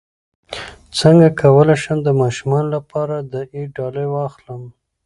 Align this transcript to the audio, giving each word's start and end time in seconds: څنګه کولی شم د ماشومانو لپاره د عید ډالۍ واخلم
څنګه 0.99 1.27
کولی 1.41 1.75
شم 1.83 1.97
د 2.03 2.09
ماشومانو 2.21 2.69
لپاره 2.75 3.15
د 3.31 3.33
عید 3.53 3.69
ډالۍ 3.77 4.07
واخلم 4.09 4.61